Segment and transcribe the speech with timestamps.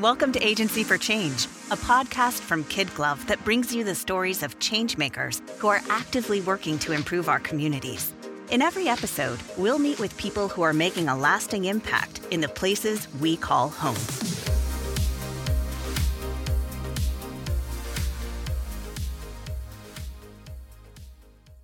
[0.00, 4.42] Welcome to Agency for Change, a podcast from Kid Glove that brings you the stories
[4.42, 8.14] of changemakers who are actively working to improve our communities.
[8.50, 12.48] In every episode, we'll meet with people who are making a lasting impact in the
[12.48, 13.94] places we call home.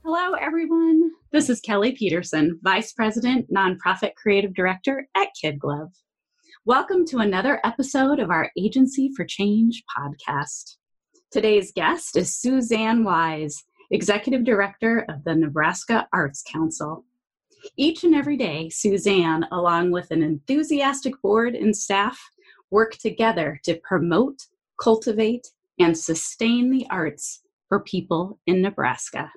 [0.05, 1.11] Hello, everyone.
[1.33, 5.95] This is Kelly Peterson, Vice President, Nonprofit Creative Director at Kid Glove.
[6.67, 10.79] Welcome to another episode of our Agency for Change podcast.
[11.31, 13.63] Today's guest is Suzanne Wise,
[13.93, 17.05] Executive Director of the Nebraska Arts Council.
[17.77, 22.19] Each and every day, Suzanne, along with an enthusiastic board and staff,
[22.73, 24.47] work together to promote,
[24.83, 25.47] cultivate,
[25.79, 29.31] and sustain the arts for people in Nebraska.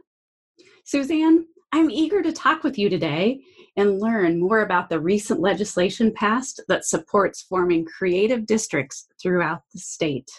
[0.84, 3.42] Suzanne, I'm eager to talk with you today
[3.78, 9.80] and learn more about the recent legislation passed that supports forming creative districts throughout the
[9.80, 10.30] state.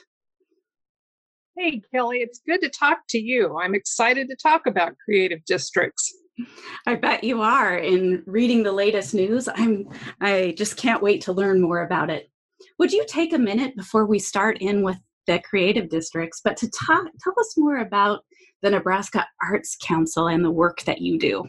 [1.57, 3.59] Hey, Kelly, it's good to talk to you.
[3.59, 6.13] I'm excited to talk about creative districts.
[6.87, 7.77] I bet you are.
[7.77, 9.89] In reading the latest news, I'm
[10.21, 12.31] I just can't wait to learn more about it.
[12.79, 16.71] Would you take a minute before we start in with the creative districts, but to
[16.71, 18.25] talk, tell us more about
[18.63, 21.49] the Nebraska Arts Council and the work that you do?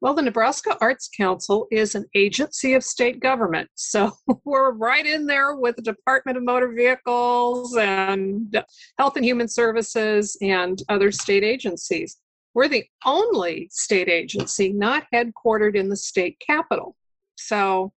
[0.00, 3.68] Well, the Nebraska Arts Council is an agency of state government.
[3.74, 4.12] So
[4.44, 8.62] we're right in there with the Department of Motor Vehicles and
[8.96, 12.18] Health and Human Services and other state agencies.
[12.54, 16.96] We're the only state agency not headquartered in the state capital.
[17.36, 17.92] So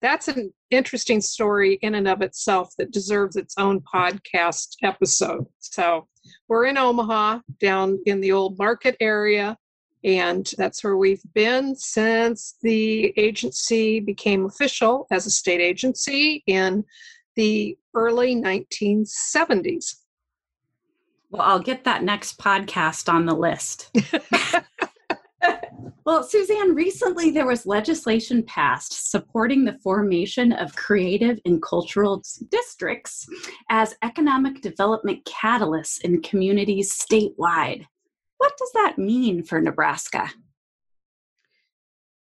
[0.00, 5.46] that's an interesting story in and of itself that deserves its own podcast episode.
[5.58, 6.06] So
[6.48, 9.56] we're in Omaha, down in the old market area,
[10.04, 16.84] and that's where we've been since the agency became official as a state agency in
[17.36, 19.96] the early 1970s.
[21.30, 23.90] Well, I'll get that next podcast on the list.
[26.08, 33.26] well, Suzanne, recently there was legislation passed supporting the formation of creative and cultural districts
[33.68, 37.84] as economic development catalysts in communities statewide.
[38.38, 40.30] What does that mean for Nebraska?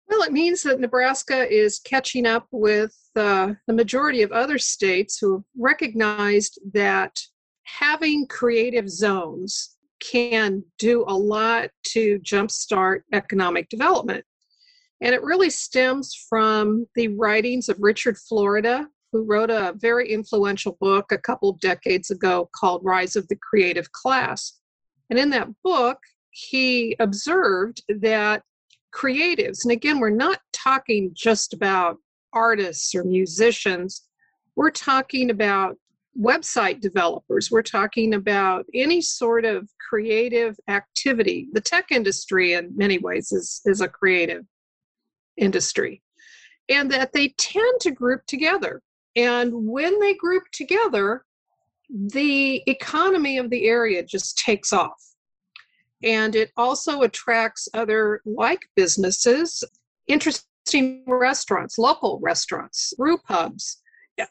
[0.08, 5.18] Well, it means that Nebraska is catching up with uh, the majority of other states
[5.18, 7.20] who have recognized that
[7.64, 14.24] having creative zones can do a lot to jumpstart economic development.
[15.00, 20.76] And it really stems from the writings of Richard Florida, who wrote a very influential
[20.80, 24.60] book a couple of decades ago called Rise of the Creative Class.
[25.10, 25.98] And in that book,
[26.30, 28.42] he observed that
[28.94, 31.98] creatives, and again, we're not talking just about
[32.32, 34.02] artists or musicians,
[34.56, 35.76] we're talking about
[36.20, 41.48] website developers, we're talking about any sort of creative activity.
[41.52, 44.44] The tech industry, in many ways, is, is a creative
[45.36, 46.02] industry,
[46.68, 48.82] and that they tend to group together.
[49.14, 51.24] And when they group together,
[51.90, 55.02] the economy of the area just takes off.
[56.02, 59.64] And it also attracts other like businesses,
[60.06, 63.82] interesting restaurants, local restaurants, brew pubs,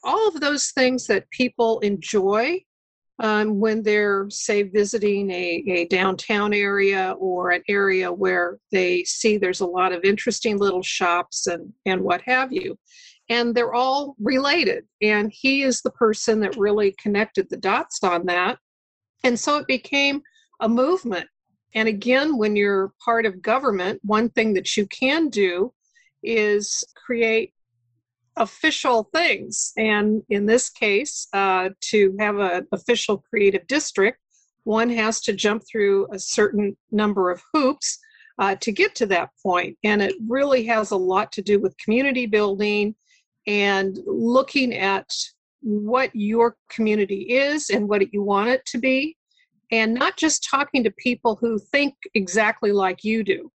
[0.04, 2.60] all of those things that people enjoy
[3.20, 9.38] um, when they're, say, visiting a, a downtown area or an area where they see
[9.38, 12.78] there's a lot of interesting little shops and, and what have you
[13.30, 14.86] and they're all related.
[15.02, 18.60] And he is the person that really connected the dots on that.
[19.24, 20.22] And so it became
[20.60, 21.28] a movement.
[21.74, 25.74] And again, when you're part of government, one thing that you can do
[26.24, 27.54] is create
[28.38, 29.72] official things.
[29.78, 34.20] And in this case, uh, to have an official creative district,
[34.64, 38.00] one has to jump through a certain number of hoops
[38.40, 39.78] uh, to get to that point.
[39.84, 42.96] And it really has a lot to do with community building
[43.48, 45.08] and looking at
[45.62, 49.16] what your community is and what you want it to be,
[49.72, 53.52] and not just talking to people who think exactly like you do.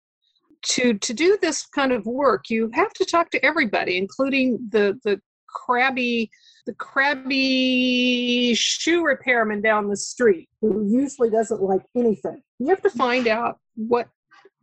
[0.62, 4.98] To, to do this kind of work, you have to talk to everybody, including the,
[5.04, 6.30] the crabby
[6.66, 12.42] the crabby shoe repairman down the street who usually doesn't like anything.
[12.58, 14.08] You have to find out what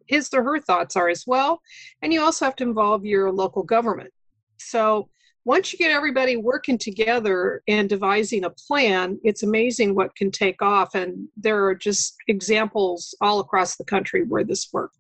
[0.08, 1.62] his or her thoughts are as well.
[2.02, 4.12] And you also have to involve your local government.
[4.58, 5.10] So
[5.46, 10.62] once you get everybody working together and devising a plan, it's amazing what can take
[10.62, 10.94] off.
[10.96, 14.98] And there are just examples all across the country where this works.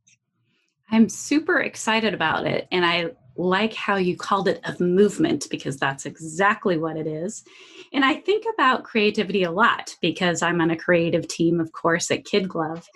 [0.90, 2.68] I'm super excited about it.
[2.72, 7.44] And I like how you called it of movement because that's exactly what it is.
[7.94, 12.12] And I think about creativity a lot because I'm on a creative team, of course,
[12.12, 12.88] at Kid Glove.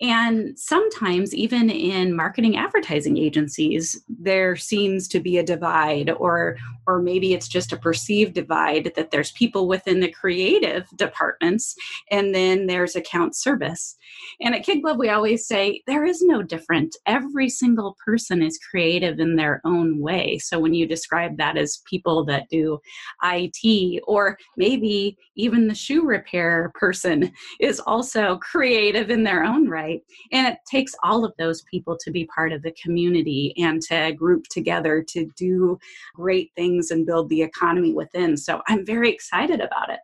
[0.00, 6.56] And sometimes, even in marketing advertising agencies, there seems to be a divide, or,
[6.86, 11.74] or maybe it's just a perceived divide that there's people within the creative departments
[12.10, 13.96] and then there's account service.
[14.40, 16.96] And at Kid Glove, we always say there is no different.
[17.06, 20.38] Every single person is creative in their own way.
[20.38, 22.78] So when you describe that as people that do
[23.22, 30.00] IT, or maybe even the shoe repair person is also creative in their own right.
[30.32, 34.12] And it takes all of those people to be part of the community and to
[34.12, 35.78] group together to do
[36.14, 38.36] great things and build the economy within.
[38.36, 40.00] So I'm very excited about it.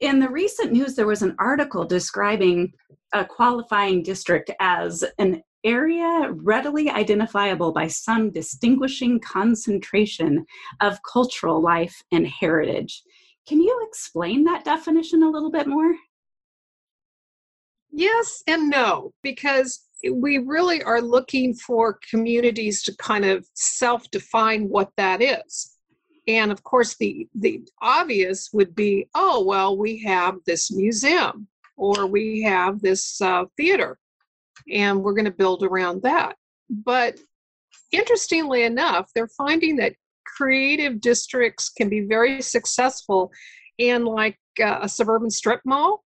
[0.00, 2.72] In the recent news, there was an article describing
[3.12, 10.44] a qualifying district as an area readily identifiable by some distinguishing concentration
[10.80, 13.02] of cultural life and heritage.
[13.46, 15.94] Can you explain that definition a little bit more?
[17.90, 19.80] Yes and no, because
[20.10, 25.76] we really are looking for communities to kind of self define what that is.
[26.28, 32.06] And of course, the, the obvious would be oh, well, we have this museum or
[32.06, 33.98] we have this uh, theater
[34.72, 36.36] and we're going to build around that.
[36.68, 37.18] But
[37.92, 39.94] interestingly enough, they're finding that
[40.26, 43.30] creative districts can be very successful
[43.78, 46.04] in like uh, a suburban strip mall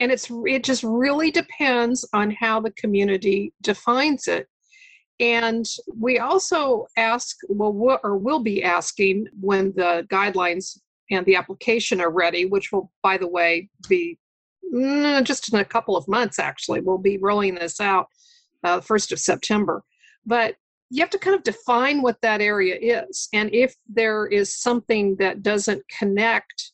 [0.00, 4.46] and it's it just really depends on how the community defines it
[5.20, 5.66] and
[5.96, 10.78] we also ask well or will be asking when the guidelines
[11.10, 14.18] and the application are ready which will by the way be
[15.24, 16.80] just in a couple of months actually.
[16.80, 18.06] We'll be rolling this out
[18.64, 19.82] uh, 1st of september.
[20.26, 20.56] But
[20.90, 23.28] you have to kind of define what that area is.
[23.32, 26.72] And if there is something that doesn't connect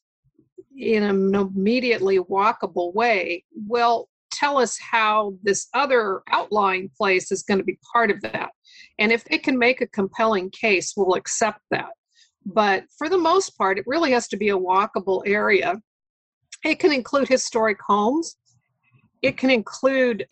[0.77, 7.59] in an immediately walkable way well tell us how this other outlying place is going
[7.59, 8.51] to be part of that.
[8.99, 11.91] And if they can make a compelling case we'll accept that.
[12.45, 15.77] But for the most part it really has to be a walkable area
[16.65, 18.37] it can include historic homes.
[19.23, 20.27] It can include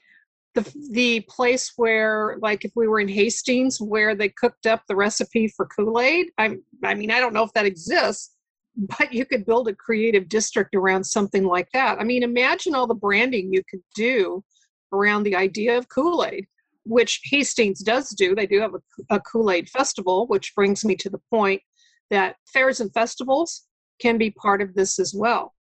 [0.55, 4.97] the the place where like if we were in Hastings where they cooked up the
[4.97, 6.31] recipe for Kool-Aid.
[6.39, 8.35] I I mean I don't know if that exists
[8.77, 11.99] but you could build a creative district around something like that.
[12.01, 14.45] I mean imagine all the branding you could do
[14.93, 16.47] around the idea of Kool-Aid
[16.85, 18.35] which Hastings does do.
[18.35, 21.63] They do have a, a Kool-Aid festival which brings me to the point
[22.11, 23.63] that fairs and festivals
[24.01, 25.55] can be part of this as well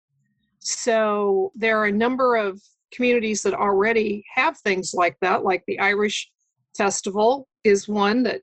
[0.62, 2.60] so there are a number of
[2.92, 6.30] communities that already have things like that, like the Irish
[6.76, 8.42] Festival is one that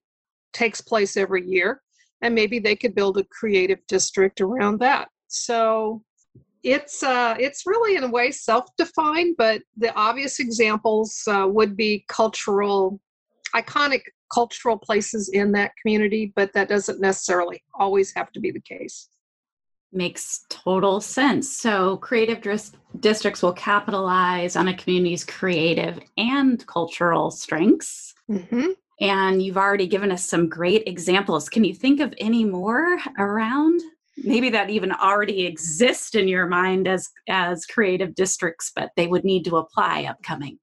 [0.54, 1.82] takes place every year,
[2.22, 5.08] and maybe they could build a creative district around that.
[5.28, 6.04] So
[6.64, 12.06] it's uh, it's really in a way self-defined, but the obvious examples uh, would be
[12.10, 13.00] cultural,
[13.56, 14.02] iconic
[14.34, 19.08] cultural places in that community, but that doesn't necessarily always have to be the case.
[19.92, 21.52] Makes total sense.
[21.52, 28.14] So, creative dris- districts will capitalize on a community's creative and cultural strengths.
[28.30, 28.68] Mm-hmm.
[29.02, 31.50] And you've already given us some great examples.
[31.50, 33.82] Can you think of any more around?
[34.24, 39.24] Maybe that even already exist in your mind as as creative districts, but they would
[39.24, 40.60] need to apply upcoming.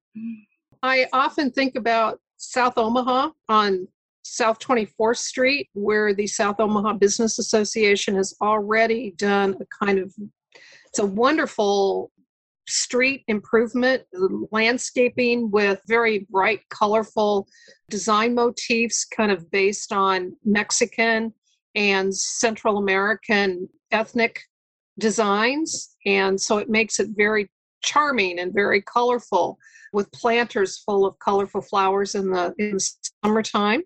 [0.83, 3.87] I often think about South Omaha on
[4.35, 10.13] South 24th Street, where the South Omaha Business Association has already done a kind of
[10.87, 12.11] it's a wonderful
[12.67, 14.03] street improvement
[14.51, 17.47] landscaping with very bright colorful
[17.89, 21.31] design motifs kind of based on mexican
[21.75, 24.41] and central american ethnic
[24.99, 25.95] designs.
[26.05, 27.49] And so it makes it very
[27.83, 29.57] charming and very colorful
[29.93, 32.91] with planters full of colorful flowers in the in the
[33.23, 33.81] summertime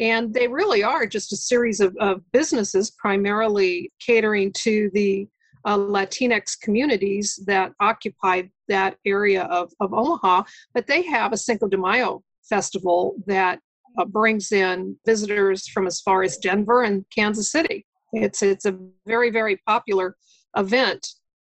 [0.00, 5.28] and they really are just a series of, of businesses primarily catering to the
[5.66, 10.44] uh, Latinx communities that occupy that area of, of Omaha.
[10.72, 13.60] But they have a Cinco de Mayo festival that
[13.98, 17.86] uh, brings in visitors from as far as Denver and Kansas City.
[18.14, 20.16] It's, it's a very, very popular
[20.56, 21.06] event.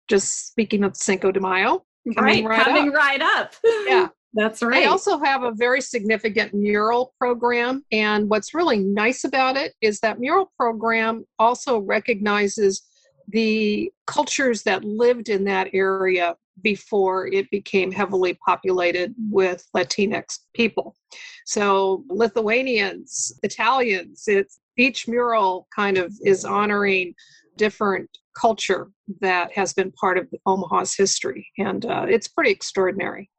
[0.09, 1.85] Just speaking of Cinco de Mayo,
[2.17, 2.93] coming right, right coming up.
[2.93, 3.55] right up.
[3.87, 4.09] Yeah.
[4.33, 4.81] That's right.
[4.81, 7.83] They also have a very significant mural program.
[7.91, 12.83] And what's really nice about it is that mural program also recognizes
[13.27, 20.95] the cultures that lived in that area before it became heavily populated with Latinx people.
[21.45, 27.13] So Lithuanians, Italians, it's each mural kind of is honoring
[27.57, 28.09] different
[28.39, 31.47] culture that has been part of Omaha's history.
[31.57, 33.29] And uh, it's pretty extraordinary.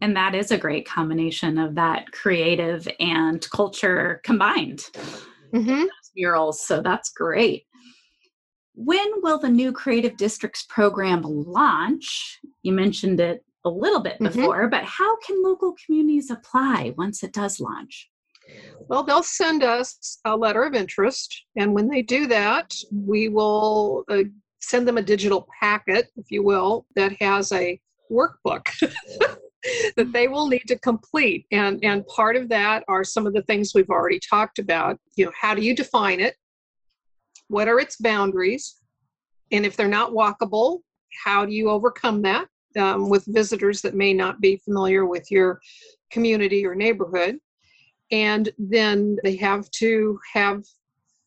[0.00, 4.84] And that is a great combination of that creative and culture combined.
[5.54, 5.84] Mm-hmm.
[6.16, 6.66] Murals.
[6.66, 7.64] So that's great.
[8.74, 12.38] When will the new Creative Districts program launch?
[12.62, 14.26] You mentioned it a little bit mm-hmm.
[14.26, 14.70] before, mm-hmm.
[14.70, 18.10] but how can local communities apply once it does launch?
[18.88, 24.04] Well, they'll send us a letter of interest, and when they do that, we will
[24.08, 24.22] uh,
[24.60, 28.68] send them a digital packet, if you will, that has a workbook
[29.96, 31.46] that they will need to complete.
[31.50, 34.98] And, and part of that are some of the things we've already talked about.
[35.16, 36.36] You know, how do you define it?
[37.48, 38.76] What are its boundaries?
[39.52, 40.80] And if they're not walkable,
[41.24, 42.46] how do you overcome that
[42.76, 45.60] um, with visitors that may not be familiar with your
[46.10, 47.38] community or neighborhood?
[48.10, 50.64] And then they have to have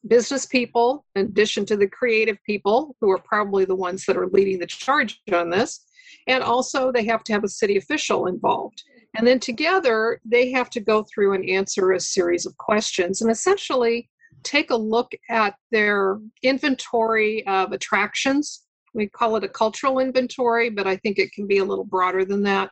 [0.07, 4.27] business people, in addition to the creative people, who are probably the ones that are
[4.27, 5.85] leading the charge on this.
[6.27, 8.83] And also, they have to have a city official involved.
[9.17, 13.31] And then together, they have to go through and answer a series of questions and
[13.31, 14.09] essentially
[14.43, 18.65] take a look at their inventory of attractions.
[18.93, 22.25] We call it a cultural inventory, but I think it can be a little broader
[22.25, 22.71] than that.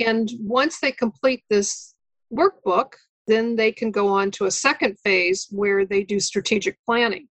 [0.00, 1.94] And once they complete this
[2.32, 2.92] workbook,
[3.26, 7.28] then they can go on to a second phase where they do strategic planning.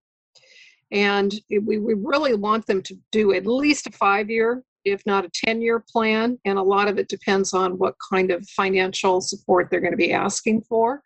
[0.90, 5.24] And we, we really want them to do at least a five year, if not
[5.24, 6.38] a 10 year plan.
[6.44, 9.96] And a lot of it depends on what kind of financial support they're going to
[9.96, 11.02] be asking for.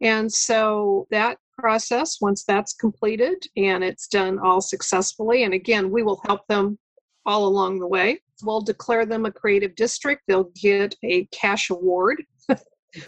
[0.00, 6.02] And so that process, once that's completed and it's done all successfully, and again, we
[6.02, 6.78] will help them
[7.24, 8.20] all along the way.
[8.42, 10.22] We'll declare them a creative district.
[10.26, 12.24] They'll get a cash award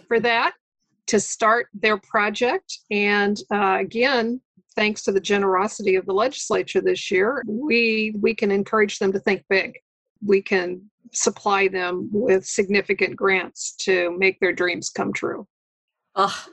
[0.08, 0.54] for that
[1.08, 2.78] to start their project.
[2.90, 4.40] And uh, again,
[4.76, 9.20] thanks to the generosity of the legislature this year, we we can encourage them to
[9.20, 9.78] think big.
[10.24, 15.46] We can supply them with significant grants to make their dreams come true.
[16.14, 16.46] Oh,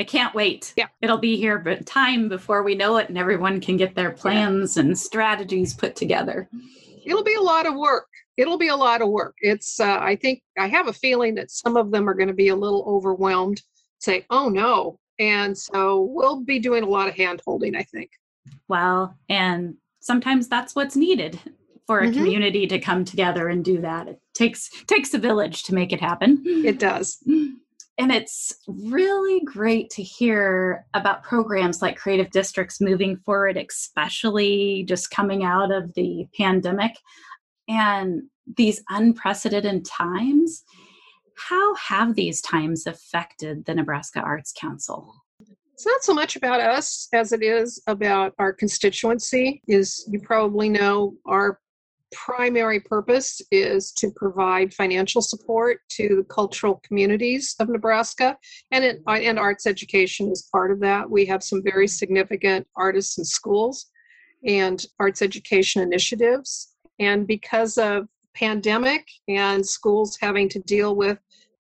[0.00, 0.72] I can't wait.
[0.76, 0.86] Yeah.
[1.02, 4.76] It'll be here but time before we know it and everyone can get their plans
[4.76, 4.84] yeah.
[4.84, 6.48] and strategies put together.
[7.04, 8.06] It'll be a lot of work.
[8.36, 9.34] It'll be a lot of work.
[9.40, 12.34] It's uh, I think I have a feeling that some of them are going to
[12.34, 13.60] be a little overwhelmed
[13.98, 14.98] say, oh no.
[15.18, 18.10] And so we'll be doing a lot of hand holding, I think.
[18.68, 21.40] Well, and sometimes that's what's needed
[21.88, 22.18] for a mm-hmm.
[22.18, 24.08] community to come together and do that.
[24.08, 26.42] It takes takes a village to make it happen.
[26.44, 27.16] It does.
[27.26, 35.10] And it's really great to hear about programs like Creative Districts moving forward, especially just
[35.10, 36.92] coming out of the pandemic
[37.68, 38.22] and
[38.56, 40.64] these unprecedented times.
[41.38, 45.14] How have these times affected the Nebraska Arts Council?
[45.72, 49.62] It's not so much about us as it is about our constituency.
[49.66, 51.60] Is you probably know our
[52.12, 58.36] primary purpose is to provide financial support to the cultural communities of Nebraska,
[58.70, 61.08] and it, and arts education is part of that.
[61.10, 63.90] We have some very significant artists and schools
[64.46, 71.18] and arts education initiatives, and because of pandemic and schools having to deal with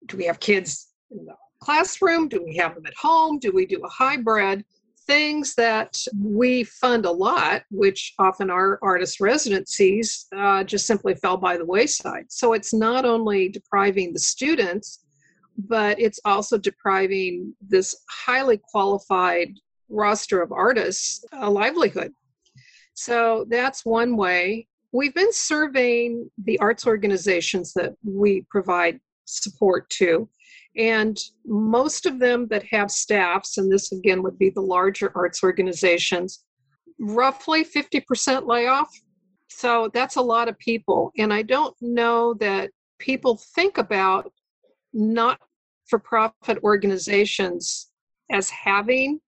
[0.05, 2.27] do we have kids in the classroom?
[2.27, 3.39] Do we have them at home?
[3.39, 4.65] Do we do a hybrid?
[5.09, 11.35] Things that we fund a lot, which often are artist residencies, uh, just simply fell
[11.35, 12.25] by the wayside.
[12.29, 15.03] So it's not only depriving the students,
[15.57, 19.55] but it's also depriving this highly qualified
[19.89, 22.13] roster of artists a livelihood.
[22.93, 24.67] So that's one way.
[24.91, 30.29] We've been surveying the arts organizations that we provide support to.
[30.79, 35.43] And most of them that have staffs, and this again would be the larger arts
[35.43, 36.45] organizations,
[36.99, 38.89] roughly 50% layoff.
[39.49, 41.11] So that's a lot of people.
[41.17, 44.31] And I don't know that people think about
[44.93, 45.39] not
[45.87, 47.91] for profit organizations
[48.31, 49.19] as having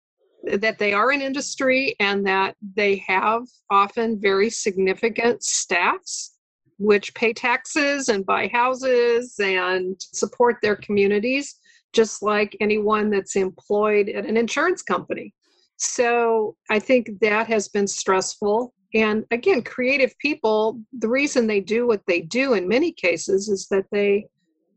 [0.45, 6.39] that they are an industry and that they have often very significant staffs
[6.81, 11.57] which pay taxes and buy houses and support their communities,
[11.93, 15.35] just like anyone that's employed at an insurance company.
[15.77, 18.73] So I think that has been stressful.
[18.95, 23.69] And again, creative people, the reason they do what they do in many cases is
[23.69, 24.27] that they,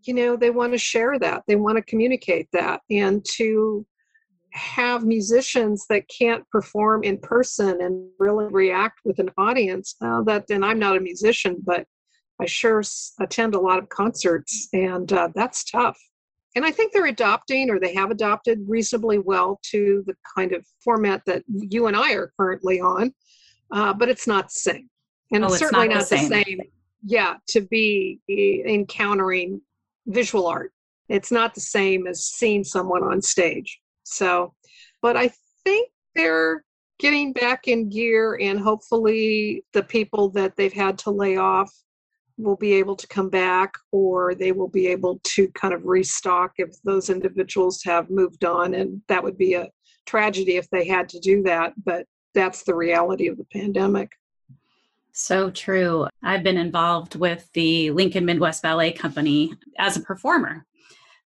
[0.03, 3.85] you know, they want to share that, they want to communicate that, and to
[4.51, 10.47] have musicians that can't perform in person and really react with an audience uh, that
[10.51, 11.87] and i'm not a musician but
[12.41, 12.83] I sure
[13.19, 15.97] attend a lot of concerts, and uh, that's tough.
[16.55, 20.65] And I think they're adopting or they have adopted reasonably well to the kind of
[20.83, 23.13] format that you and I are currently on,
[23.71, 24.89] uh, but it's not the same.
[25.31, 26.43] And oh, certainly not, not, the, the same.
[26.43, 26.59] same.
[27.05, 29.61] Yeah, to be encountering
[30.05, 30.71] visual art.
[31.09, 33.79] It's not the same as seeing someone on stage.
[34.03, 34.53] So,
[35.01, 35.31] but I
[35.63, 36.63] think they're
[36.99, 41.73] getting back in gear, and hopefully, the people that they've had to lay off
[42.37, 46.53] will be able to come back or they will be able to kind of restock
[46.57, 49.69] if those individuals have moved on and that would be a
[50.05, 54.11] tragedy if they had to do that but that's the reality of the pandemic.
[55.11, 56.07] So true.
[56.23, 60.65] I've been involved with the lincoln midwest ballet company as a performer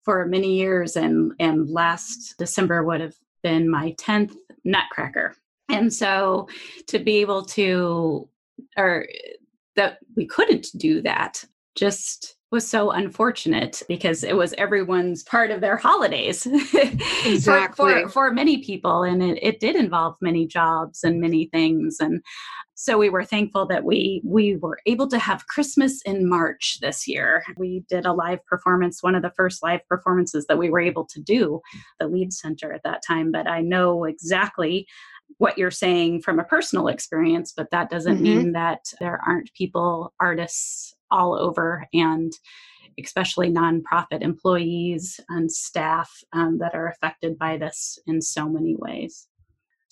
[0.04, 4.36] for many years and and last december would have been my 10th
[4.66, 5.36] nutcracker.
[5.70, 6.48] And so
[6.88, 8.28] to be able to
[8.76, 9.08] or
[9.78, 11.44] that we couldn't do that
[11.76, 16.46] just was so unfortunate because it was everyone's part of their holidays
[17.26, 17.94] exactly.
[17.94, 21.98] for, for, for, many people and it, it did involve many jobs and many things
[22.00, 22.22] and
[22.74, 27.06] so we were thankful that we we were able to have christmas in march this
[27.06, 30.80] year we did a live performance one of the first live performances that we were
[30.80, 31.60] able to do
[32.00, 34.88] the Lied Center at that time but i know exactly
[35.38, 38.24] what you're saying from a personal experience, but that doesn't mm-hmm.
[38.24, 42.34] mean that there aren't people, artists all over, and
[43.00, 49.28] especially nonprofit employees and staff um, that are affected by this in so many ways.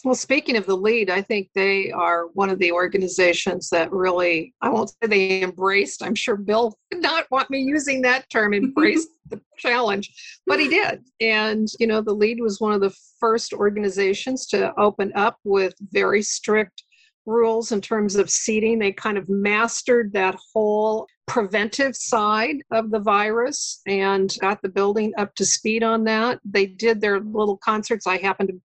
[0.06, 4.54] Well, speaking of the Lied, I think they are one of the organizations that really,
[4.62, 8.54] I won't say they embraced, I'm sure Bill did not want me using that term,
[8.54, 10.14] embraced the challenge,
[10.46, 11.04] but he did.
[11.22, 15.74] And, you know, the Lied was one of the first organizations to open up with
[15.92, 16.84] very strict
[17.26, 18.78] rules in terms of seating.
[18.78, 25.14] They kind of mastered that whole preventive side of the virus and got the building
[25.18, 26.40] up to speed on that.
[26.46, 28.06] They did their little concerts.
[28.06, 28.62] I happened to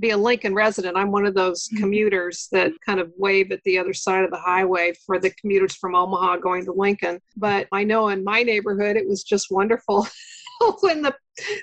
[0.00, 0.96] be a Lincoln resident.
[0.96, 1.82] I'm one of those mm-hmm.
[1.82, 5.74] commuters that kind of wave at the other side of the highway for the commuters
[5.76, 7.20] from Omaha going to Lincoln.
[7.36, 10.06] But I know in my neighborhood it was just wonderful
[10.80, 11.14] when the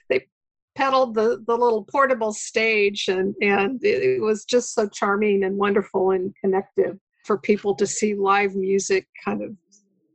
[0.10, 0.28] they
[0.76, 5.58] pedaled the, the little portable stage and, and it, it was just so charming and
[5.58, 9.52] wonderful and connective for people to see live music kind of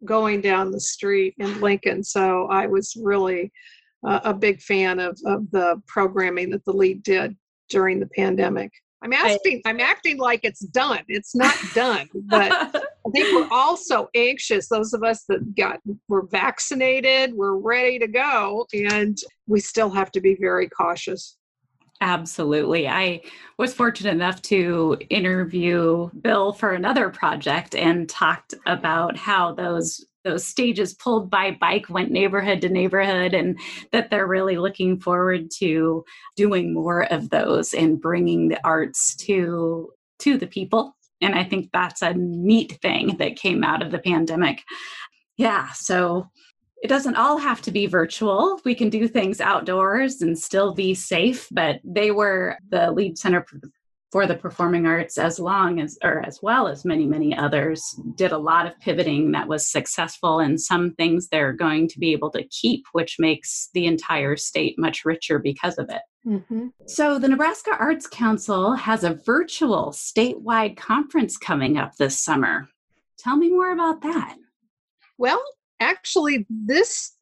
[0.06, 2.02] going down the street in Lincoln.
[2.02, 3.52] So I was really
[4.06, 7.36] uh, a big fan of, of the programming that the Lied did
[7.68, 8.72] during the pandemic.
[9.02, 11.00] I'm asking, I, am acting like it's done.
[11.08, 12.50] It's not done, but
[13.06, 14.68] I think we're all so anxious.
[14.68, 20.10] Those of us that got were vaccinated, we're ready to go, and we still have
[20.12, 21.36] to be very cautious.
[22.00, 22.88] Absolutely.
[22.88, 23.20] I
[23.58, 30.46] was fortunate enough to interview Bill for another project and talked about how those those
[30.46, 33.58] stages pulled by bike went neighborhood to neighborhood and
[33.92, 36.04] that they're really looking forward to
[36.36, 41.70] doing more of those and bringing the arts to to the people and i think
[41.72, 44.62] that's a neat thing that came out of the pandemic
[45.36, 46.28] yeah so
[46.84, 48.60] it doesn't all have to be virtual.
[48.62, 53.40] We can do things outdoors and still be safe, but they were the Lied Center
[54.14, 58.30] for the performing arts as long as or as well as many many others did
[58.30, 62.30] a lot of pivoting that was successful and some things they're going to be able
[62.30, 66.02] to keep which makes the entire state much richer because of it.
[66.24, 66.68] Mm-hmm.
[66.86, 72.68] so the nebraska arts council has a virtual statewide conference coming up this summer.
[73.18, 74.36] Tell me more about that.
[75.18, 75.42] Well
[75.80, 77.13] actually this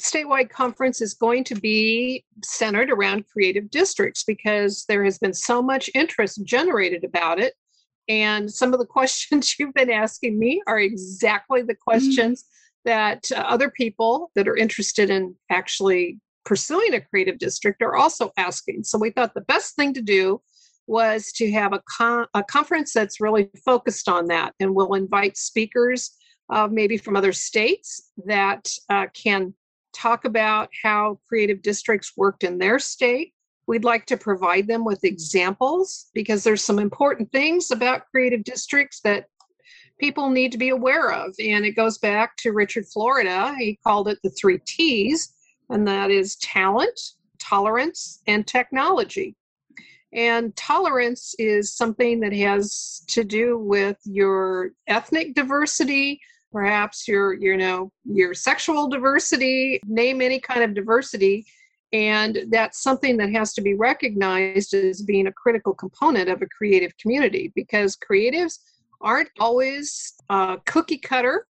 [0.00, 5.62] statewide conference is going to be centered around creative districts because there has been so
[5.62, 7.54] much interest generated about it.
[8.08, 11.90] And some of the questions you've been asking me are exactly the mm-hmm.
[11.90, 12.90] questions mm-hmm.
[12.90, 18.30] that uh, other people that are interested in actually pursuing a creative district are also
[18.36, 18.84] asking.
[18.84, 20.40] So we thought the best thing to do
[20.86, 24.54] was to have a, con- a conference that's really focused on that.
[24.60, 26.12] And we'll invite speakers,
[26.48, 29.52] uh, maybe from other states, that uh, can
[29.96, 33.32] talk about how creative districts worked in their state.
[33.66, 39.00] We'd like to provide them with examples because there's some important things about creative districts
[39.00, 39.26] that
[39.98, 41.34] people need to be aware of.
[41.38, 43.54] And it goes back to Richard Florida.
[43.58, 45.32] He called it the three T's,
[45.70, 46.98] and that is talent,
[47.38, 49.34] tolerance, and technology.
[50.12, 56.20] And tolerance is something that has to do with your ethnic diversity,
[56.56, 61.44] perhaps your you know your sexual diversity name any kind of diversity
[61.92, 66.46] and that's something that has to be recognized as being a critical component of a
[66.46, 68.58] creative community because creatives
[69.00, 71.46] aren't always uh, cookie cutter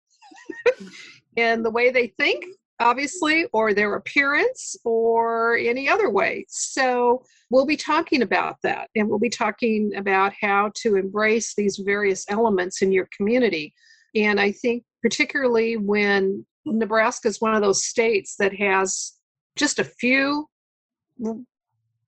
[1.37, 2.45] in the way they think,
[2.81, 6.45] obviously, or their appearance, or any other way.
[6.49, 11.79] So we'll be talking about that, and we'll be talking about how to embrace these
[11.79, 13.73] various elements in your community.
[14.15, 19.13] And I think, particularly when Nebraska is one of those states that has
[19.55, 20.49] just a few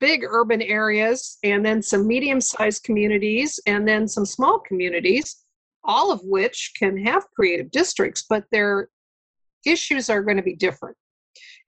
[0.01, 5.45] big urban areas and then some medium sized communities and then some small communities,
[5.85, 8.89] all of which can have creative districts, but their
[9.65, 10.97] issues are going to be different.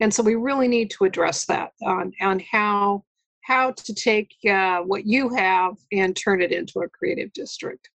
[0.01, 3.05] And so we really need to address that on, on how
[3.43, 7.89] how to take uh, what you have and turn it into a creative district.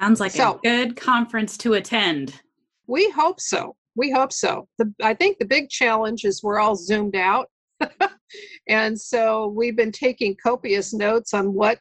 [0.00, 2.40] Sounds like so, a good conference to attend.
[2.86, 3.76] We hope so.
[3.94, 4.68] We hope so.
[4.78, 7.48] The, I think the big challenge is we're all zoomed out
[8.68, 11.78] and so we've been taking copious notes on what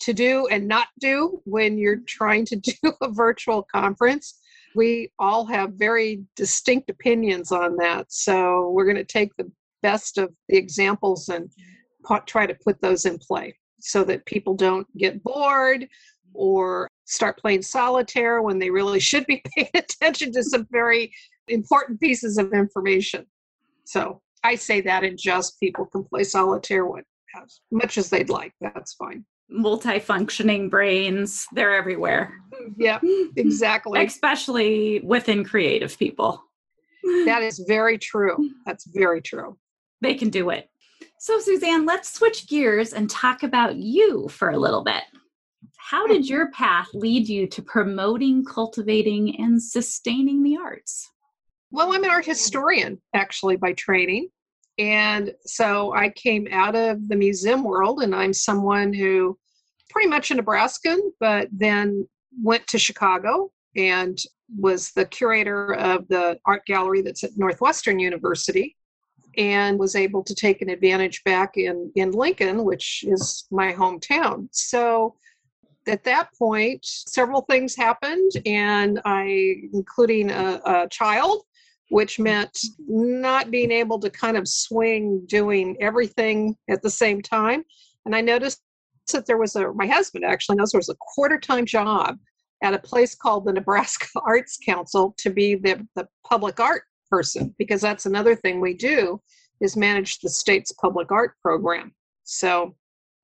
[0.00, 4.38] to do and not do when you're trying to do a virtual conference.
[4.74, 8.06] We all have very distinct opinions on that.
[8.08, 9.50] So we're going to take the
[9.82, 11.50] best of the examples and
[12.26, 15.86] try to put those in play so that people don't get bored
[16.34, 21.12] or start playing solitaire when they really should be paying attention to some very
[21.48, 23.26] important pieces of information.
[23.84, 26.86] So I say that in just people can play solitaire
[27.40, 28.52] as much as they'd like.
[28.60, 29.24] That's fine.
[29.52, 32.32] Multifunctioning brains, they're everywhere.
[32.78, 32.98] Yeah,
[33.36, 34.04] exactly.
[34.04, 36.42] Especially within creative people.
[37.26, 38.50] That is very true.
[38.66, 39.58] That's very true.
[40.00, 40.70] They can do it.
[41.18, 45.02] So, Suzanne, let's switch gears and talk about you for a little bit.
[45.92, 51.10] How did your path lead you to promoting, cultivating, and sustaining the arts?
[51.70, 54.30] Well, I'm an art historian actually by training.
[54.78, 59.38] And so I came out of the museum world, and I'm someone who
[59.90, 62.08] pretty much a Nebraskan, but then
[62.42, 64.18] went to Chicago and
[64.56, 68.78] was the curator of the art gallery that's at Northwestern University
[69.36, 74.48] and was able to take an advantage back in, in Lincoln, which is my hometown.
[74.52, 75.16] So
[75.86, 81.42] at that point, several things happened, and I, including a, a child,
[81.88, 82.24] which mm-hmm.
[82.24, 87.64] meant not being able to kind of swing doing everything at the same time.
[88.06, 88.60] And I noticed
[89.12, 92.18] that there was a, my husband actually knows there was a quarter time job
[92.62, 97.54] at a place called the Nebraska Arts Council to be the, the public art person,
[97.58, 99.20] because that's another thing we do
[99.60, 101.92] is manage the state's public art program.
[102.24, 102.74] So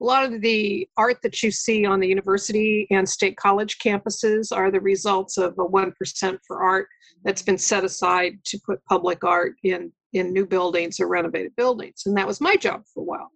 [0.00, 4.56] a lot of the art that you see on the university and state college campuses
[4.56, 6.88] are the results of a 1% for art
[7.24, 12.04] that's been set aside to put public art in, in new buildings or renovated buildings.
[12.06, 13.30] And that was my job for a while.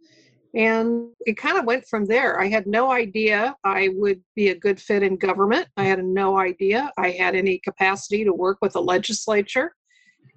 [0.55, 2.39] And it kind of went from there.
[2.39, 5.67] I had no idea I would be a good fit in government.
[5.77, 9.75] I had no idea I had any capacity to work with a legislature.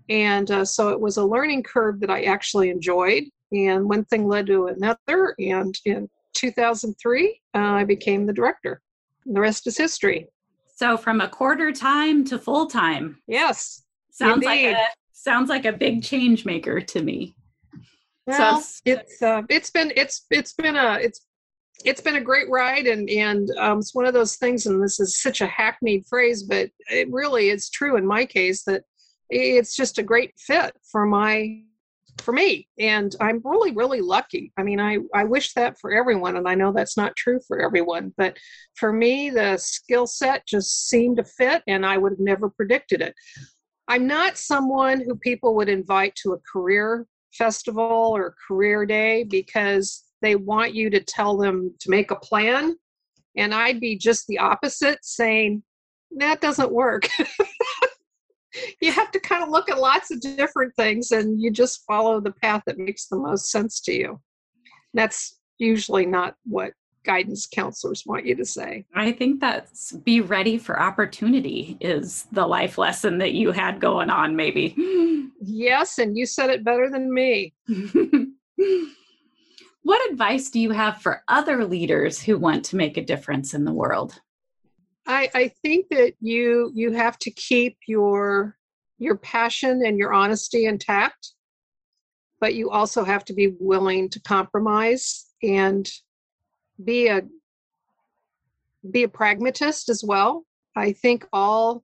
[0.10, 3.26] And uh, so it was a learning curve that I actually enjoyed.
[3.52, 5.36] And one thing led to another.
[5.38, 8.82] And in 2003, uh, I became the director.
[9.26, 10.28] The rest is history.
[10.76, 13.18] So from a quarter time to full time.
[13.28, 13.84] Yes.
[14.12, 14.68] Sounds indeed.
[14.68, 17.36] like a sounds like a big change maker to me.
[18.28, 21.26] Well, so, it's uh, it's been it's it's been a it's
[21.84, 25.00] it's been a great ride and and um, it's one of those things and this
[25.00, 28.84] is such a hackneyed phrase but it really is true in my case that
[29.30, 31.62] it's just a great fit for my
[32.18, 34.52] for me and i'm really really lucky.
[34.58, 37.60] I mean i i wish that for everyone and i know that's not true for
[37.60, 38.38] everyone but
[38.76, 43.02] for me the skill set just seemed to fit and i would have never predicted
[43.02, 43.14] it.
[43.88, 50.04] I'm not someone who people would invite to a career festival or career day because
[50.22, 52.76] they want you to tell them to make a plan
[53.36, 55.62] and i'd be just the opposite saying
[56.18, 57.08] that doesn't work
[58.82, 62.20] you have to kind of look at lots of different things and you just follow
[62.20, 64.20] the path that makes the most sense to you.
[64.94, 66.74] That's usually not what
[67.06, 68.86] guidance counselors want you to say.
[68.96, 74.10] I think that's be ready for opportunity is the life lesson that you had going
[74.10, 74.76] on, maybe.
[75.48, 77.54] Yes, and you said it better than me.
[79.84, 83.66] what advice do you have for other leaders who want to make a difference in
[83.66, 84.20] the world?
[85.08, 88.58] I, I think that you you have to keep your
[88.98, 91.34] your passion and your honesty intact,
[92.40, 95.90] but you also have to be willing to compromise and
[96.84, 97.22] be a
[98.92, 100.46] be a pragmatist as well.
[100.76, 101.84] I think all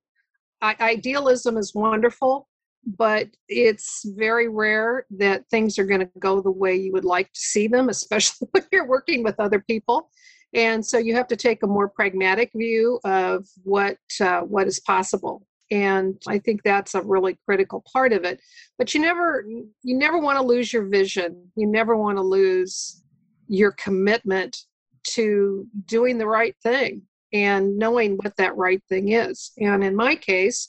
[0.60, 2.48] I, idealism is wonderful,
[2.84, 7.32] but it's very rare that things are going to go the way you would like
[7.32, 10.10] to see them, especially when you're working with other people
[10.54, 14.80] and so you have to take a more pragmatic view of what uh, what is
[14.80, 15.46] possible.
[15.70, 18.40] And i think that's a really critical part of it.
[18.78, 21.50] But you never you never want to lose your vision.
[21.56, 23.02] You never want to lose
[23.48, 24.56] your commitment
[25.04, 29.52] to doing the right thing and knowing what that right thing is.
[29.58, 30.68] And in my case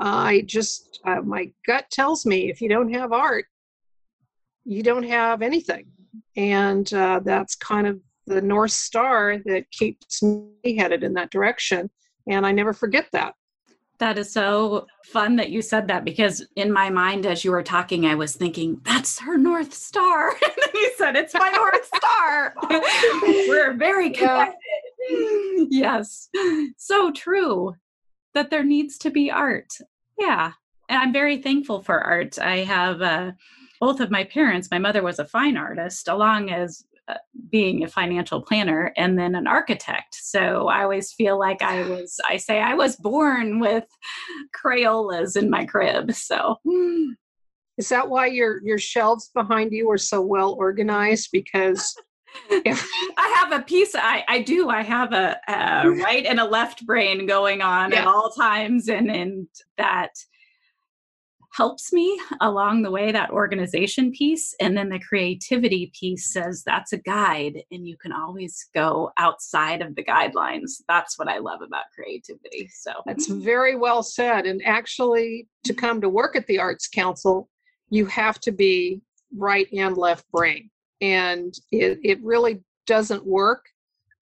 [0.00, 3.46] i just uh, my gut tells me if you don't have art
[4.68, 5.86] you don't have anything.
[6.36, 11.90] And uh, that's kind of the north star that keeps me headed in that direction
[12.28, 13.34] and i never forget that
[13.98, 17.62] that is so fun that you said that because in my mind, as you were
[17.62, 20.30] talking, I was thinking, that's her North Star.
[20.42, 22.54] and then you said, it's my North Star.
[23.48, 24.54] We're very connected.
[25.10, 25.64] Yeah.
[25.70, 26.28] yes.
[26.76, 27.74] So true
[28.34, 29.72] that there needs to be art.
[30.18, 30.52] Yeah.
[30.88, 32.38] And I'm very thankful for art.
[32.38, 33.32] I have uh,
[33.80, 37.14] both of my parents, my mother was a fine artist, along as Uh,
[37.50, 40.14] being a financial planner and then an architect.
[40.14, 43.84] So I always feel like I was, I say I was born with
[44.54, 46.12] Crayolas in my crib.
[46.12, 46.56] So.
[46.64, 47.12] Hmm.
[47.78, 51.28] Is that why your your shelves behind you are so well organized?
[51.32, 51.94] Because
[52.50, 53.94] I have a piece.
[53.94, 54.68] I I do.
[54.68, 58.00] I have a, a right and a left brain going on yeah.
[58.00, 60.10] at all times, and and that
[61.52, 64.54] helps me along the way, that organization piece.
[64.60, 69.82] And then the creativity piece says that's a guide and you can always go outside
[69.82, 70.82] of the guidelines.
[70.88, 72.68] That's what I love about creativity.
[72.72, 74.46] So that's very well said.
[74.46, 77.48] And actually, to come to work at the Arts Council,
[77.90, 79.00] you have to be
[79.36, 80.70] right and left brain.
[81.00, 83.64] And it, it really doesn't work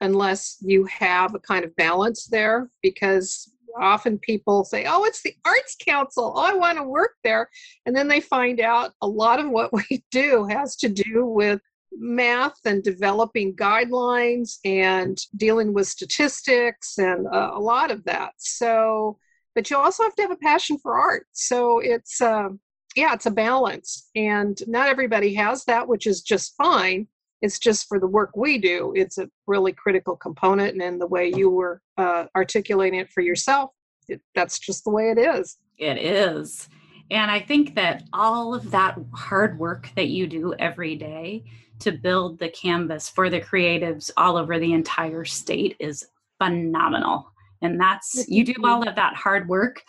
[0.01, 5.35] unless you have a kind of balance there because often people say, Oh, it's the
[5.45, 6.33] Arts Council.
[6.37, 7.49] Oh, I want to work there.
[7.85, 11.61] And then they find out a lot of what we do has to do with
[11.99, 18.33] math and developing guidelines and dealing with statistics and uh, a lot of that.
[18.37, 19.19] So,
[19.55, 21.27] but you also have to have a passion for art.
[21.33, 22.49] So it's, uh,
[22.95, 24.11] yeah, it's a balance.
[24.15, 27.09] And not everybody has that, which is just fine
[27.43, 31.07] it's just for the work we do it's a really critical component and in the
[31.07, 33.71] way you were uh, articulating it for yourself
[34.09, 35.57] it, that's just the way it is.
[35.79, 36.69] It is.
[37.11, 41.45] And i think that all of that hard work that you do every day
[41.79, 46.05] to build the canvas for the creatives all over the entire state is
[46.39, 47.31] phenomenal.
[47.63, 49.83] And that's you do all of that hard work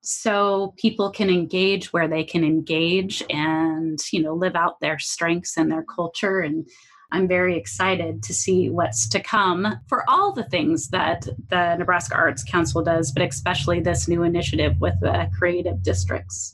[0.00, 5.56] so people can engage where they can engage and you know live out their strengths
[5.56, 6.68] and their culture and
[7.14, 12.16] I'm very excited to see what's to come for all the things that the Nebraska
[12.16, 16.52] Arts Council does, but especially this new initiative with the creative districts.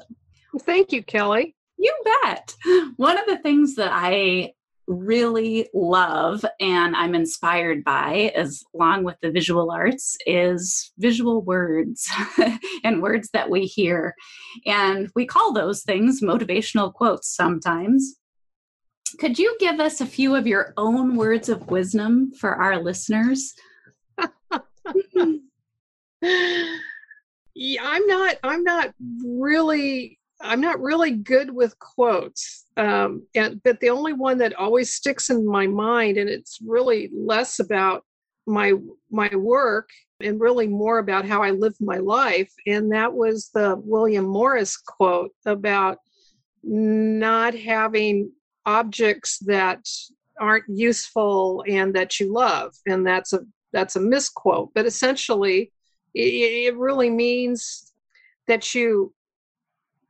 [0.60, 1.56] Thank you, Kelly.
[1.78, 2.54] You bet.
[2.96, 4.52] One of the things that I
[4.86, 12.06] really love and I'm inspired by, as along with the visual arts, is visual words
[12.84, 14.14] and words that we hear.
[14.66, 18.16] And we call those things motivational quotes sometimes.
[19.18, 23.54] Could you give us a few of your own words of wisdom for our listeners?
[27.54, 28.94] yeah, I'm not I'm not
[29.24, 32.64] really I'm not really good with quotes.
[32.76, 37.10] Um, and, but the only one that always sticks in my mind, and it's really
[37.14, 38.04] less about
[38.46, 38.72] my
[39.10, 43.76] my work and really more about how I live my life, and that was the
[43.84, 45.98] William Morris quote about
[46.62, 48.32] not having
[48.66, 49.86] objects that
[50.40, 53.40] aren't useful and that you love and that's a
[53.72, 54.70] that's a misquote.
[54.74, 55.72] But essentially
[56.14, 57.92] it, it really means
[58.48, 59.12] that you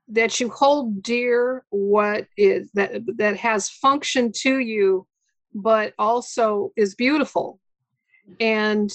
[0.08, 5.06] that you hold dear what is that that has function to you
[5.54, 7.58] but also is beautiful.
[8.38, 8.90] And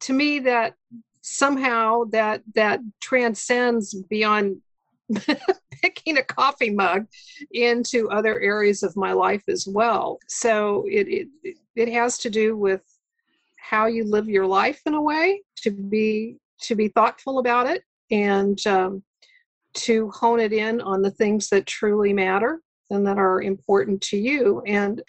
[0.00, 0.74] to me that
[1.22, 4.56] somehow that that transcends beyond
[5.82, 7.06] picking a coffee mug
[7.52, 10.18] into other areas of my life as well.
[10.28, 12.82] So it, it it has to do with
[13.56, 17.84] how you live your life in a way to be to be thoughtful about it
[18.10, 19.02] and um,
[19.72, 24.16] to hone it in on the things that truly matter and that are important to
[24.16, 25.02] you and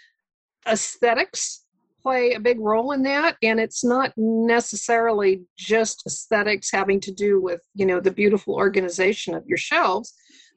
[0.68, 1.66] aesthetics
[2.02, 7.42] play a big role in that and it's not necessarily just aesthetics having to do
[7.42, 10.14] with you know the beautiful organization of your shelves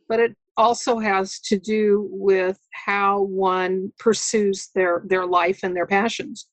[0.09, 5.87] but it also has to do with how one pursues their their life and their
[5.87, 6.47] passions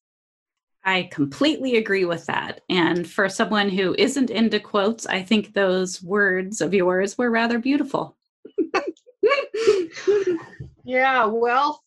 [0.83, 2.61] I completely agree with that.
[2.67, 7.59] And for someone who isn't into quotes, I think those words of yours were rather
[7.59, 8.17] beautiful.
[10.83, 11.83] yeah, well,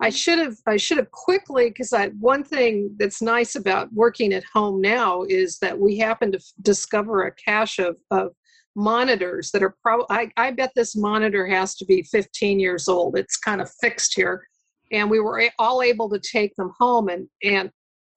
[0.00, 4.32] I should have I should have quickly because I one thing that's nice about working
[4.32, 8.32] at home now is that we happen to f- discover a cache of, of
[8.74, 13.18] monitors that are probably I, I bet this monitor has to be 15 years old.
[13.18, 14.46] It's kind of fixed here.
[14.90, 17.70] And we were all able to take them home and and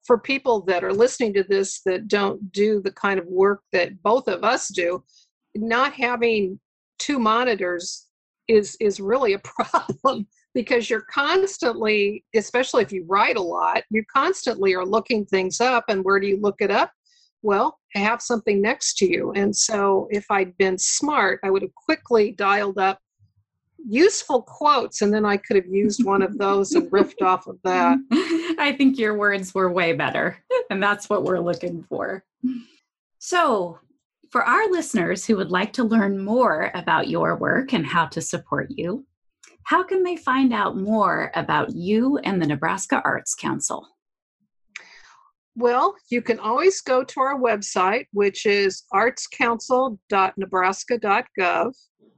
[0.06, 4.02] for people that are listening to this that don't do the kind of work that
[4.02, 5.02] both of us do
[5.54, 6.58] not having
[6.98, 8.06] two monitors
[8.48, 14.02] is is really a problem because you're constantly especially if you write a lot you
[14.12, 16.90] constantly are looking things up and where do you look it up?
[17.42, 19.32] Well I have something next to you.
[19.32, 22.98] And so if i'd been smart i would have quickly dialed up
[23.86, 27.58] useful quotes and then i could have used one of those and riffed off of
[27.64, 27.98] that.
[28.58, 30.38] I think your words were way better
[30.70, 32.24] and that's what we're looking for.
[33.18, 33.78] So
[34.30, 38.20] for our listeners who would like to learn more about your work and how to
[38.20, 39.06] support you
[39.66, 43.88] how can they find out more about you and the nebraska arts council
[45.56, 51.72] well, you can always go to our website, which is artscouncil.nebraska.gov.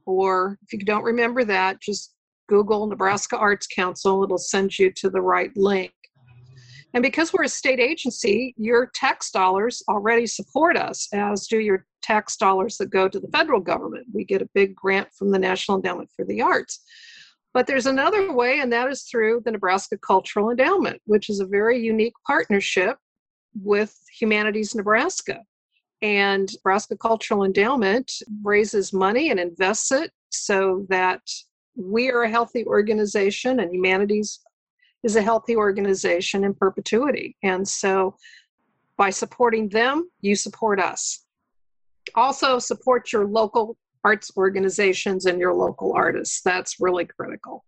[0.07, 2.15] Or if you don't remember that, just
[2.47, 5.91] Google Nebraska Arts Council, it'll send you to the right link.
[6.93, 11.85] And because we're a state agency, your tax dollars already support us, as do your
[12.01, 14.07] tax dollars that go to the federal government.
[14.13, 16.81] We get a big grant from the National Endowment for the Arts.
[17.57, 21.45] But there's another way, and that is through the Nebraska Cultural Endowment, which is a
[21.47, 22.97] very unique partnership
[23.59, 25.39] with Humanities Nebraska.
[26.03, 28.11] And Nebraska Cultural Endowment
[28.43, 31.21] raises money and invests it so that
[31.75, 34.39] we are a healthy organization and Humanities
[35.01, 37.37] is a healthy organization in perpetuity.
[37.41, 38.17] And so
[38.97, 41.25] by supporting them, you support us.
[42.13, 46.39] Also, support your local arts organizations and your local artists.
[46.41, 47.65] That's really critical.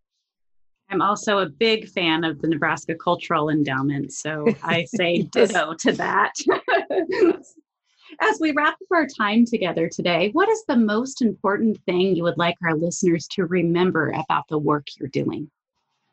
[0.90, 5.92] I'm also a big fan of the Nebraska Cultural Endowment, so I say ditto to
[5.92, 6.34] that.
[8.22, 12.24] As we wrap up our time together today, what is the most important thing you
[12.24, 15.52] would like our listeners to remember about the work you're doing?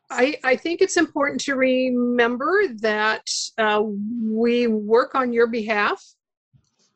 [0.09, 6.03] I, I think it's important to remember that uh, we work on your behalf,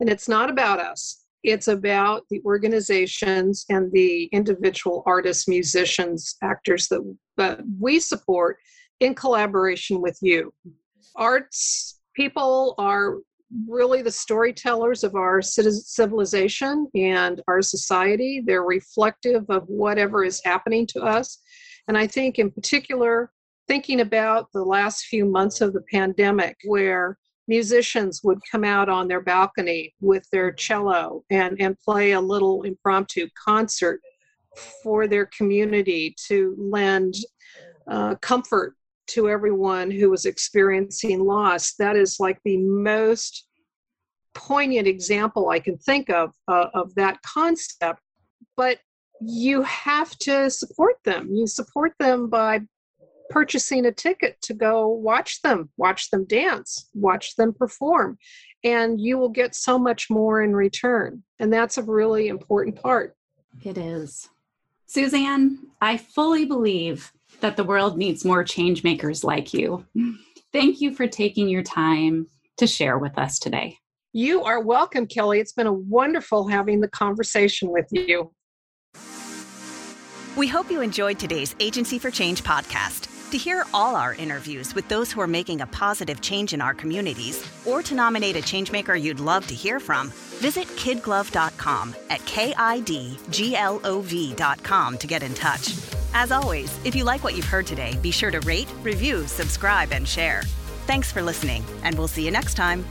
[0.01, 1.20] and it's not about us.
[1.43, 7.01] It's about the organizations and the individual artists, musicians, actors that,
[7.79, 8.57] we support
[8.99, 10.53] in collaboration with you.
[11.15, 13.17] Arts people are
[13.67, 18.43] really the storytellers of our civilization and our society.
[18.45, 21.39] They're reflective of whatever is happening to us.
[21.87, 23.31] And I think, in particular,
[23.67, 29.07] thinking about the last few months of the pandemic, where musicians would come out on
[29.07, 33.99] their balcony with their cello and, and play a little impromptu concert
[34.83, 37.15] for their community to lend
[37.89, 38.75] uh, comfort
[39.07, 41.73] to everyone who was experiencing loss.
[41.75, 43.47] That is like the most
[44.33, 47.99] poignant example I can think of uh, of that concept.
[48.55, 48.79] But
[49.19, 51.29] you have to support them.
[51.31, 52.61] You support them by
[53.31, 58.17] purchasing a ticket to go watch them, watch them dance, watch them perform,
[58.63, 61.23] and you will get so much more in return.
[61.39, 63.15] And that's a really important part.
[63.63, 64.29] It is.
[64.85, 69.85] Suzanne, I fully believe that the world needs more change makers like you.
[70.51, 73.77] Thank you for taking your time to share with us today.
[74.13, 75.39] You are welcome, Kelly.
[75.39, 78.33] It's been a wonderful having the conversation with you.
[80.35, 83.10] We hope you enjoyed today's Agency for Change podcast.
[83.31, 86.73] To hear all our interviews with those who are making a positive change in our
[86.73, 90.09] communities, or to nominate a changemaker you'd love to hear from,
[90.41, 93.17] visit kidglove.com at K-I-D-G-L-O-V.com
[94.97, 95.73] to get in touch.
[96.13, 99.93] As always, if you like what you've heard today, be sure to rate, review, subscribe,
[99.93, 100.41] and share.
[100.85, 102.85] Thanks for listening, and we'll see you next time.